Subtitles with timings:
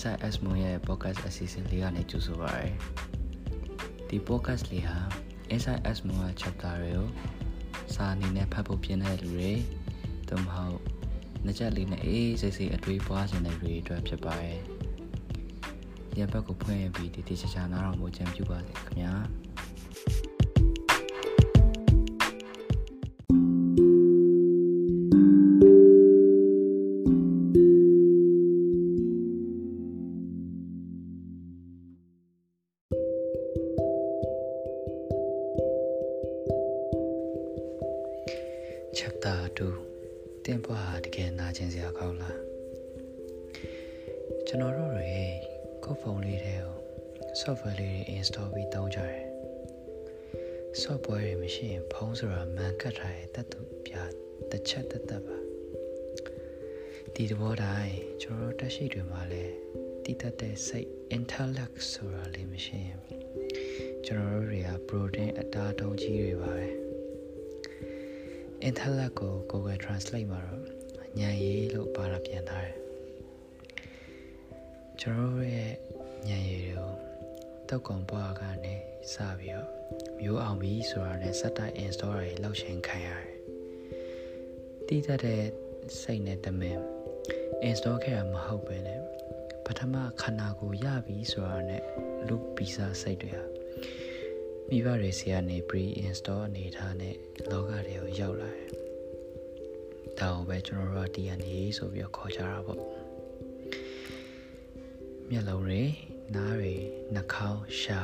[0.00, 2.68] SIS မွန်ရဲ့ podcast အစီအစဉ်လေးကနေကြိုဆိုပါရစေ
[4.08, 4.98] ဒီ podcast လေးဟာ
[5.60, 7.06] SIS မွန်ရဲ့ chapter တွေကို
[7.94, 9.52] စာအနေနဲ့ဖတ်ဖို့ပြင်တဲ့လူတွေ
[10.28, 10.78] သို့မဟုတ်
[11.44, 14.58] နှစ်ချက်လေးနဲ့အေးစိတ်စိတ်အတွေးပွားခြင်းတဲ့လူတွေအတွက်ဖြစ်ပါတယ်
[16.16, 19.12] ရန်ဘက်ကိုဖွင့်ပြီးဒီတိကျကျနားတော်မူခြင်းပြုပါစေခင်ဗျာ
[41.86, 42.38] ရာကောင်းလား
[44.46, 45.14] ကျွန်တော်တို့တွေ
[45.84, 46.74] ကိုယ်ဖုန်းလေးတွေကို
[47.40, 49.24] software လေးတွေ install ပြီးသုံးကြတယ်
[50.82, 53.94] software တွေမရှိရင်ဖုန်းဆိုတာမှန်ကတ်ထားတဲ့တတ်သူပြ
[54.50, 55.38] တစ်ချက်တက်တက်ပါ
[57.14, 59.54] ဒီသဘောတိုင်းကျွန်တော်တို့တက်ရှိတွေမှာလည်း
[60.04, 63.00] တည်တတ်တဲ့စိတ် intellect ဆိုတာလေးမရှိရင်
[64.04, 66.68] ကျွန်တော်တို့တွေက protein အတားတုံးကြီးတွေပါပဲ
[68.68, 70.75] intellect ကို Google Translate မှာတော့
[71.20, 72.76] ဉာဏ်ရည်လို့ပါတာပြန်ထားတယ်
[75.00, 75.72] ကျွန်တော်တို့ရဲ့
[76.28, 76.92] ဉာဏ်ရည်တွေကို
[77.68, 78.74] တောက်ကောင်ပွားကနေ
[79.12, 79.68] စပြီးတော့
[80.20, 83.26] မျိုးအောင်ပြီဆိုတာနဲ့စက်တိုက် install တွေလောက်ရှင်ခံရတယ်
[84.86, 85.42] တီးတတ်တဲ့
[86.00, 86.78] စိတ်နဲ့တမင်
[87.68, 88.90] install ခဲ့တာမဟုတ်ပဲね
[89.64, 91.82] ပထမခန္ဓာကိုယ်ရပြီဆိုတာနဲ့
[92.26, 93.44] လူပီစာစိတ်တွေဟာ
[94.68, 97.14] မိဘတွေစီကနေ pre install အနေထားနဲ့
[97.50, 98.70] လောကတွေကိုရောက်လာတယ်။
[100.20, 102.80] ဒါကိုပဲကျွန်တော်တို့က DNA ဆိုပြီးတော့ခေါ်ကြတာပေါ့။
[105.30, 105.82] မျက်လုံးတွေ
[106.34, 106.74] နားတွေ
[107.14, 108.00] နှာခေါင်းရှာ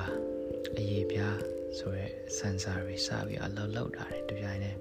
[0.77, 1.39] အရေးပြား
[1.79, 4.79] ဆိုရဲစင်ဆာတွေစပြီးအလုပ်လုပ်တာတယ်တပြိုင်တည်း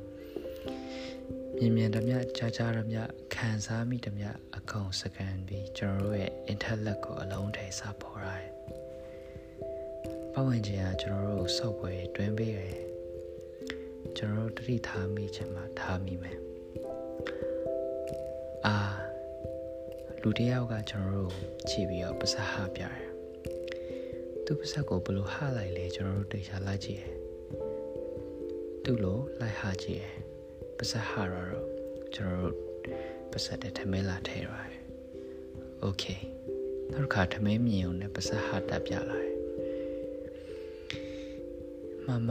[1.58, 3.04] မြင်မြင်တမျှကြားကြားတမျှ
[3.36, 8.52] ခံစားမိတမျှအကုန်စကန်ပြီးကျွန်တော်တို့ရဲ့ intellect ကိုအလုံးထဲစပေါ်ရတယ်
[10.34, 12.78] ပတ်ဝန်းကျင်ကကျွန်တော်တို့စောက်ပွဲတွင်းပေးတယ်
[14.18, 16.51] ကျွန်တော်တို့တတိထားမိချင်မှထားမိမယ်
[18.67, 18.77] အာ
[20.23, 21.33] လူတယောက်ကကျွန်တော်တို့
[21.69, 22.97] ကြည့်ပြီးတော့ပစဟပြတယ်
[24.45, 27.13] သူပစက်ကိုဘယ်လိုဟလိုက်လဲကျွန်တော်တို့တေချာလိုက်ကြည့်တယ်
[28.85, 30.15] သူ့လိုလိုက်ဟကြည့်တယ်
[30.79, 31.67] ပစဟတော့
[32.15, 32.57] ကျွန်တော်တို့
[33.33, 34.83] ပစက်တဲ့ထမင်းလာထဲရတယ်
[35.81, 36.05] โอเค
[36.93, 39.37] နောက်တစ်ခါထမင်းမြင်ုံနဲ့ပစဟတက်ပြလာတယ်
[42.07, 42.31] မမ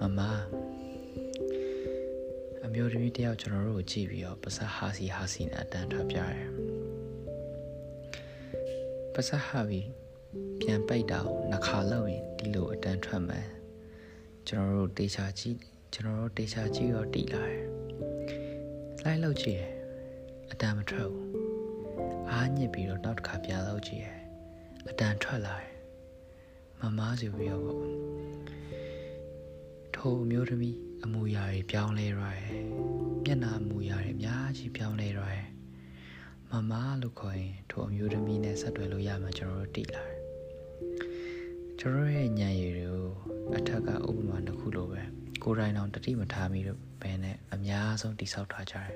[0.00, 0.20] မမ
[2.65, 6.47] အမျိုးသမီးတယောက်ကျွန်တော်တို့ကိုကြည့်ပြီးတော့ပစဟာစီဟာစီနဲ့အတန်းထွက်ပြတယ်
[9.13, 9.87] ပစဟာပြီး
[10.59, 13.47] ပြန်ပိတ်တာကိုနှခါလောက်ရင်ဒီလိုအတန်းထွက်မယ်
[14.47, 15.57] ကျွန်တော်တို့တေချာကြည့်
[15.93, 17.63] ကျွန်တော်တို့တေချာကြည့်တော့တီလာတယ်
[19.03, 19.73] လိုက်လောက်ကြည့်တယ်
[20.51, 21.27] အတန်းမထွက်ဘူး
[22.31, 24.19] အားညစ်ပြီးတော့နောက်တစ်ခါပြန်လောက်ကြည့်တယ်
[24.89, 25.73] အတန်းထွက်လာတယ်
[26.79, 27.81] မမဆိုပြီးတော့ပေါ့
[30.03, 32.41] ထိုအမျိုးသမီးအမူအရာတွေပြောင်းလဲရတယ်
[33.23, 35.45] မျက်နှာအမူအရာတွေအများကြီးပြောင်းလဲရတယ်
[36.51, 40.19] မမလို့ခေါ်ရင်ထိုအမျိုးသမီးနဲ့ဆက်သွယ်လို့ရမှာကျွန်တော်တို့သိလာတယ်
[41.79, 43.07] ကျွန်တော်ရဲ့ဉာဏ်ရည်တွေကို
[43.57, 45.01] အထက်ကဥပမာတစ်ခုလိုပဲ
[45.43, 48.91] ကိုယ်တိုင်အောင်တတိမထားမိလို့ဘယ်နဲ့အများဆုံးတိဆောက်ထားကြတယ်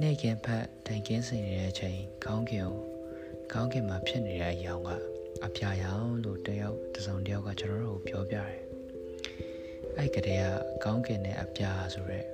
[0.00, 2.76] နေ့ကင်းဖက်တိုင်ကင်းစင်နေတဲ့အချိန်ခေါင်းကင်ကို
[3.52, 4.90] ခေါင်းကင်မှာဖြစ်နေတဲ့အယောင်က
[5.44, 8.67] အပြာရောင်လို့တယောက်တစုံတယောက်ကကျွန်တော်တို့ကိုပြောပြတယ်
[9.98, 10.46] အဲ့ကလေးက
[10.84, 12.26] ကောင်းကင်နဲ့အပြာဆိုရက်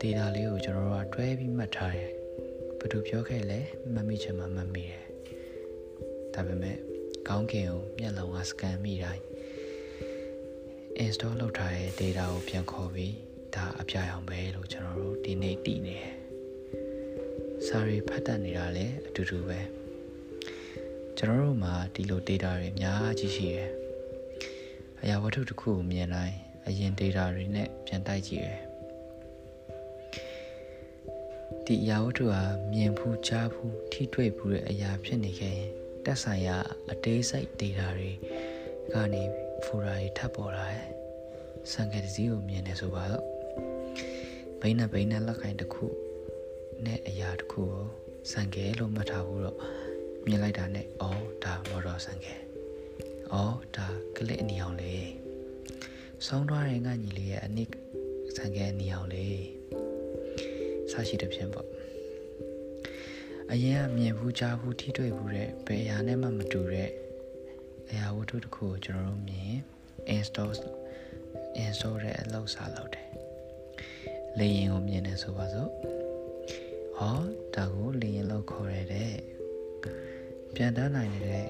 [0.00, 2.10] ဒေတာလေးကိုကျွန်တော်တို့ကတွဲပြီးမှတ်ထားတယ်
[2.78, 3.60] ဘယ်သူပြောခဲ့လဲ
[3.94, 5.04] မမိချင်မှမမိတယ်
[6.34, 6.76] ဒါပေမဲ့
[7.28, 9.22] ကောင်းကင်ကိုမျက်လုံးကစကန်မိတိုင်း
[11.02, 13.14] install လုပ်ထားတဲ့ data ကိုပြန်ခေါ်ပြီး
[13.54, 16.14] ဒါအပြာရောင်ပဲလို့ကျွန်တော်တို့ဒီနေ့တည်နေတယ်
[17.66, 19.60] စာရီဖတ်တတ်နေတာလည်းအတူတူပဲ
[21.18, 23.81] ကျွန်တော်တို့မှာဒီလို data တွေအများကြီးရှိတယ်
[25.04, 26.36] အရာဝတ္ထုတစ်ခုကိုမြင်တိုင်း
[26.66, 28.60] အရင် data တွေနဲ့ပြန်တိုက်ကြည့်တယ်
[31.64, 35.70] ဒီအရာဝတ္ထုဟာမြင်ဖူးကြားဖူးထိတွေ့ဖူးတဲ့အရာဖြစ်နေခဲ့ရင်
[36.04, 36.56] တက်ဆိုင်ရာ
[36.90, 38.10] အသေးစိတ် data တွေ
[38.92, 39.22] ကနေ
[39.64, 40.86] ဖူရာတွေထပ်ပေါ်လာတယ်
[41.72, 43.24] စံကတစည်းကိုမြင်နေဆိုပါတော့
[44.60, 45.86] ဘိန်းနဲ့ဘိန်းနဲ့လက်ကိုင်းတစ်ခု
[46.84, 47.86] နဲ့အရာတစ်ခုကို
[48.32, 49.58] စံကဲလို့မှတ်ထားဘူးတော့
[50.26, 52.34] မြင်လိုက်တာနဲ့အော်ဒါမော်တော်စံကဲ။
[53.32, 54.94] အော်ဒါကလစ်အနီအောင်လေ။
[56.26, 57.70] ဆောင်းသွားတဲ့ငါညီလေးရဲ့အနစ်
[58.36, 59.26] ဆန်ကဲအနီအောင်လေ။
[60.90, 61.68] ဆရှိတဲ့ဖြင့်ပေါ့။
[63.52, 66.90] အရင်ကမြင်ဘူးကြားဘူးထိတွေ့ဘူးတဲ့ဘယ်အရာနဲ့မှမတူတဲ့
[67.90, 69.54] အရာဝတ္ထုတစ်ခုကိုကျွန်တော်တို့မြင်
[70.14, 70.50] install
[71.62, 73.08] install တဲ့အလုပ်စားလုပ်တယ်။
[74.38, 75.70] လေရင်ကိုမြင်နေဆိုပါစို့။
[76.96, 77.18] ဟော
[77.54, 79.14] ဒါကိုလေရင်လောက်ခေါ်ရတဲ့
[80.54, 81.48] ပြန်တန်းနိုင်နေတဲ့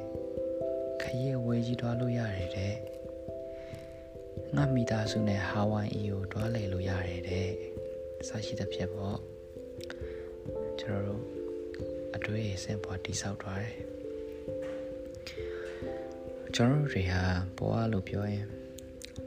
[1.02, 2.74] ခရီးဝေးကြီးတွားလို့ရတယ်တဲ့
[4.56, 7.48] ငါမိသားစုနဲ့ဟာဝိုင်အီကိုတွားလည်လို့ရတယ်တဲ့
[8.28, 9.18] စရှိတဲ့ဖြစ်ပေါ့
[10.80, 11.22] ကျွန်တော်တို့
[12.14, 13.76] အတွေ့အစင်ပေါ်တိဆောက်သွားတယ်
[16.54, 17.22] ကျွန်တော်တို့တွေဟာ
[17.58, 18.46] ဘဝလို့ပြောရင်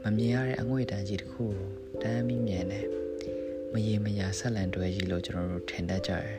[0.02, 2.86] မမြင်ရတဲ့အငွေ့တန်းကြီးတစ်ခုကိုတန်းပြီးမြင်တယ်
[3.72, 6.38] မရေမရာဆက်လန်တွဲကြီးလို့ကျွန်တော်တို့ထင်တတ်ကြတယ်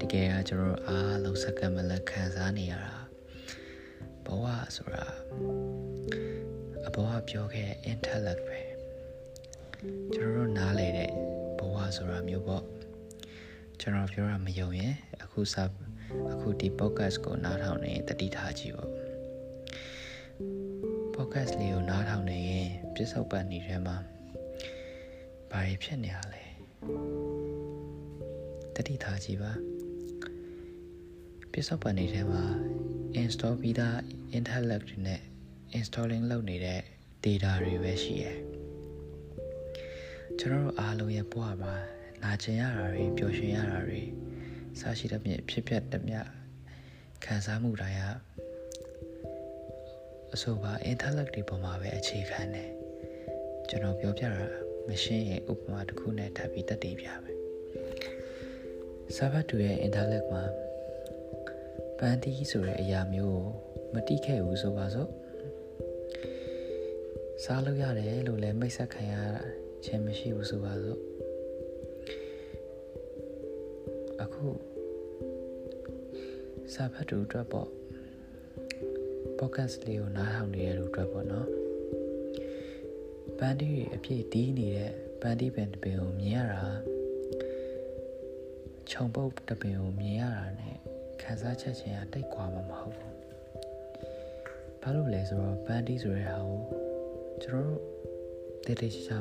[0.00, 3.03] တကယ်ကကျွန်တော်တို့အားလုံးစက္ကန့်မလက်ခံစားနေရတာ
[4.26, 4.44] ဘဝ
[4.76, 5.04] ဆိုတာ
[6.86, 8.60] အဘဝပြောခဲ့တဲ့ intellect ပဲ
[10.14, 11.10] ကျွန်တော်တို့နားလေတဲ့
[11.58, 12.64] ဘဝဆိုတာမျိုးပေါ့
[13.80, 15.56] ကျွန်တော်ပြောတာမယုံရင်အခုစ
[16.32, 18.90] အခုဒီ podcast ကိုနားထောင်နေတတိထားကြည့်ပေါ့
[21.14, 23.96] podcast လေးကိုနားထောင်နေရင်ပြစ္ဆုတ်ပန်နေထဲမှာ
[25.50, 26.42] ဘာတွေဖြစ်နေရလဲ
[28.74, 29.52] တတိထားကြည့်ပါ
[31.52, 32.44] ပြစ္ဆုတ်ပန်နေထဲမှာ
[33.22, 33.96] install ပြီးသား
[34.36, 35.20] intellect နဲ့
[35.78, 36.80] installing လုပ်နေတဲ့
[37.24, 38.38] data တွေပဲရှိရယ်
[40.38, 41.74] ကျွန်တော်တို့အားလုံးရဲ့ဘဝမှာ
[42.22, 44.00] နာကျင်ရတာတွေပျော်ရွှင်ရတာတွေ
[44.80, 46.20] စရှိတဲ့မြင့်ဖြစ်ဖြစ်တမျှ
[47.24, 48.02] ခံစားမှုတိုင်းက
[50.34, 52.70] အဆိုပါ intellect တွေပေါ်မှာပဲအခြေခံတယ်
[53.68, 54.46] ကျွန်တော်ပြောပြတာ
[54.88, 57.36] မရှင်းရင်ဥပမာတစ်ခုနဲ့ထပ်ပြီးတက်တည်ပြမယ်
[59.16, 60.63] စာဖတ်တူရဲ့ intellect မှာပ
[62.08, 63.48] န်တီဆိုတဲ့အရာမျိုးကို
[63.94, 65.10] မတိခဲ့ဘူးဆိုပါစို့
[67.44, 69.14] စားလို့ရတယ်လို့လည်းမိတ်ဆက်ခံရ
[69.84, 70.98] ခြင်းမရှိဘူးဆိုပါစို့
[74.22, 74.46] အခု
[76.74, 77.68] စာဖတ်တူအတွက်ပေါ့
[79.38, 81.48] podcast လေးကိုနားထောင်နေတဲ့လူအတွက်ပေါ့နော်
[83.38, 86.64] ပန်းတီးအပြည့်တီးနေတဲ့ပန်းတီးပင်တပင်ကိုမြင်ရတာ
[88.90, 93.14] ခြုံပုတ်တပင်ကိုမြင်ရတာ ਨੇ ခံစားချက်ချင်းကတိတ်ကွာမှာမဟုတ်ဘူး
[94.80, 96.60] ဘာလို့လဲဆိုတော့ပန်းတီးဆိုတဲ့ဟာကို
[97.42, 97.80] ကျွန်တော်တို့
[98.66, 99.18] တေးတေးချာချာ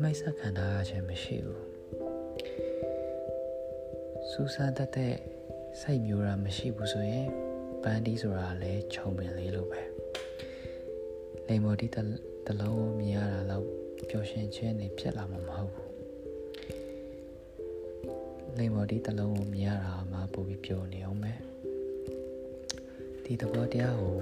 [0.00, 1.62] မိုက်ဆက်ခံထားရခြင်းမရှိဘူး
[4.30, 5.14] စူးစမ်းတတ်တဲ့
[5.80, 7.28] စိတ်မျိုးတာမရှိဘူးဆိုရင်
[7.82, 9.80] ပန်းတီးဆိုတာလည်းခြုံပင်လေးလိုပဲ
[11.46, 13.64] လိမ်မော်တီတလုံးကိုမြင်ရတာတော့
[14.08, 15.87] ပျော်ရွှင်ခြင်းနေဖြစ်လာမှာမဟုတ်ဘူး
[18.58, 21.32] လိမ်မော်တီတလုံးကိုမြင်ရတာမှပို့ပြီးပျော်နေအောင်ပဲ
[23.24, 24.16] ဒီသဘောတရားကို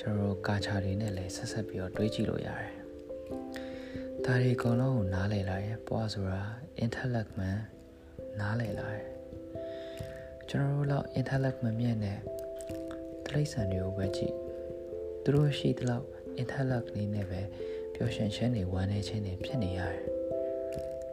[0.00, 2.72] ကျွန်တော်ကာချာတွေနဲ့လည်းဆက်ဆက်ပြီးတော့တွေးကြည့်လို့ရတယ်
[4.24, 6.42] ဒါတွေအကုန်လုံးကိုနားလည်လာရင်ပွားဆိုတာ
[6.84, 7.58] intellect မှန်
[8.40, 9.06] နားလည်လာတယ်
[10.48, 12.18] ကျွန်တော်တို့တော့ intellect မမြင့်တဲ့
[13.26, 14.34] တိရစ္ဆာန်တွေကိုပဲကြည့်
[15.22, 16.06] သူတို့ရှိသလောက်
[16.42, 17.40] intellect လေးနဲ့ပဲ
[17.94, 20.17] ပျော်ရွှင်ခြင်းတွေဝမ်းနည်းခြင်းတွေဖြစ်နေရတယ်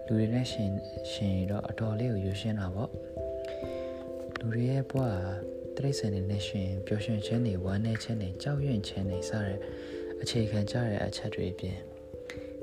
[0.07, 0.72] လူတွေနဲ့ရှင်
[1.12, 2.92] ရှင်တော့အတော်လေးကိုယူရှင်းတာပေါ့
[4.40, 5.04] လူတွေရဲ့ဘဝ
[5.75, 9.57] တိရစ္ဆာန်တွေနဲ့ရှင်ပျော်ရွှင်ခြင်းတွေဝမ်းနည်းခြင်းတွေကြောက်ရွံ့ခြင်းတွေစတဲ့
[10.22, 11.78] အခြေခံကြတဲ့အချက်တွေအပြင်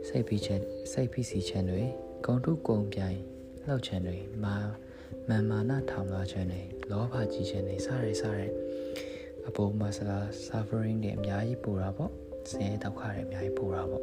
[0.09, 0.63] စိတ်ဖိခြင်း
[0.93, 1.83] စိတ်ဖိစီခြင်းတွေ
[2.25, 3.19] ဂုံတုကုံပြိုင်
[3.67, 4.57] လှုပ်ခြင်းတွေမာ
[5.29, 8.47] မာမာနထောင်လွှားခြင်းတွေလောဘကြီးခြင်းတွေစရဲစရဲ
[9.49, 12.11] အပေါ်မှာဆလာ suffering တွေအများကြီးပူတာပေါ့
[12.51, 14.03] ဆင်းရဲဒုက္ခတွေအများကြီးပူတာပေါ့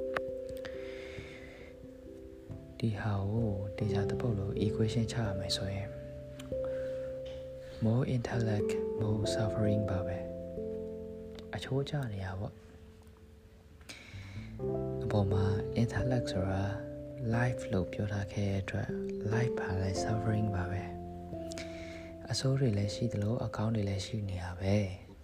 [2.80, 5.90] ဒီဟာကိုတရားတပုတ်လို့ equation ချရမယ်ဆိုရင်
[7.86, 10.18] more intellect more suffering ပါပဲ
[11.56, 12.54] အချိုးကျနေရပေါ့
[15.04, 15.46] အပေါ်မှာ
[15.82, 16.64] intellect ဆိုတာ
[17.36, 18.90] life လို့ပြောထားခဲ့တဲ့အတွက်
[19.34, 20.84] life ပါလဲ suffering ပါပဲ
[22.32, 24.76] အဆိုးတွေလည်းရှိသလိုအကောင်းတွေလည်းရှိနေရပဲ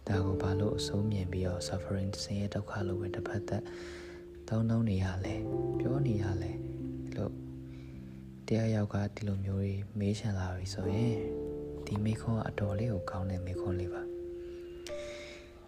[0.07, 3.63] ဒါကိုဘာလို့အဆုံးမြင်ပြီးတော့ suffering ဆင်းရဲဒုက္ခလို့ပဲတစ်ဖက်သက်
[4.49, 5.35] တောင်းတောင်းနေရလဲ
[5.79, 6.51] ပြောနေရလဲ
[7.15, 7.44] လို့
[8.47, 11.15] တရားရောက်ကဒီလိုမျိုးတွေမေးချင်လာပြီဆိုရင်
[11.85, 14.03] ဒီမိခွန်းအတော်လေးကိုကောင်းတဲ့မိခွန်းလေးပါ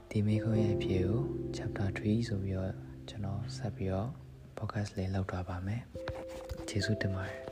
[0.09, 1.19] ဒီမိခွန်းရဲ့အဖြေကို
[1.55, 2.73] chapter 3ဆိုပြီးတော့
[3.09, 4.09] ကျွန်တော်ဆက်ပြီးတော့
[4.57, 5.81] podcast လေးလောက်သွားပါမယ်
[6.67, 7.46] ကျေးဇူးတင်ပါတယ်